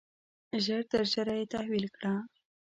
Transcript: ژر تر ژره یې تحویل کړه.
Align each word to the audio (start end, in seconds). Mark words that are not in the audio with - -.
ژر 0.65 0.81
تر 0.91 1.03
ژره 1.11 1.33
یې 1.39 1.45
تحویل 1.53 1.85
کړه. 1.95 2.13